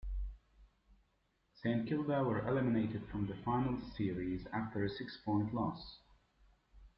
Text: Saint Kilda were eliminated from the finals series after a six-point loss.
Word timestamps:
Saint 1.53 1.85
Kilda 1.87 2.23
were 2.23 2.47
eliminated 2.47 3.05
from 3.11 3.27
the 3.27 3.35
finals 3.45 3.83
series 3.95 4.47
after 4.51 4.83
a 4.83 4.89
six-point 4.89 5.53
loss. 5.53 5.99